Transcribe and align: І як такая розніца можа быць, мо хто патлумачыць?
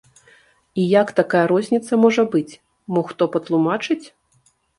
І 0.83 0.85
як 1.01 1.07
такая 1.19 1.41
розніца 1.51 1.99
можа 2.07 2.23
быць, 2.37 2.53
мо 2.95 3.05
хто 3.11 3.23
патлумачыць? 3.37 4.01